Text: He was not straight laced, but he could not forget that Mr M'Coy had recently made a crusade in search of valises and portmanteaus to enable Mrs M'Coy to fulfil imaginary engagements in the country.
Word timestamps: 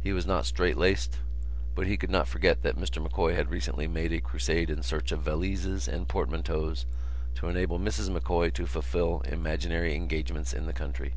He 0.00 0.12
was 0.12 0.26
not 0.26 0.46
straight 0.46 0.76
laced, 0.76 1.18
but 1.74 1.88
he 1.88 1.96
could 1.96 2.08
not 2.08 2.28
forget 2.28 2.62
that 2.62 2.78
Mr 2.78 3.02
M'Coy 3.02 3.34
had 3.34 3.50
recently 3.50 3.88
made 3.88 4.12
a 4.12 4.20
crusade 4.20 4.70
in 4.70 4.80
search 4.84 5.10
of 5.10 5.22
valises 5.24 5.88
and 5.88 6.06
portmanteaus 6.06 6.86
to 7.34 7.48
enable 7.48 7.80
Mrs 7.80 8.08
M'Coy 8.08 8.50
to 8.50 8.66
fulfil 8.68 9.22
imaginary 9.26 9.96
engagements 9.96 10.52
in 10.52 10.66
the 10.66 10.72
country. 10.72 11.14